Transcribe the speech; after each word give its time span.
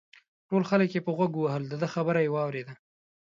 ټول 0.47 0.63
خلک 0.69 0.89
یې 0.95 1.01
په 1.05 1.11
غوږ 1.17 1.31
ووهل 1.35 1.63
دده 1.67 1.87
خبره 1.93 2.19
یې 2.25 2.29
واورېده. 2.33 2.73